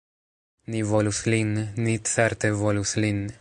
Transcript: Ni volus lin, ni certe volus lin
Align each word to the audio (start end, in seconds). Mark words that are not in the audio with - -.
Ni 0.73 0.79
volus 0.91 1.19
lin, 1.33 1.51
ni 1.83 1.95
certe 2.13 2.53
volus 2.63 2.95
lin 3.05 3.21